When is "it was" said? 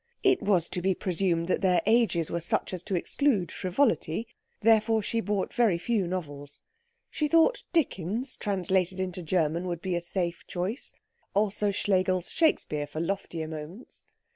0.23-0.67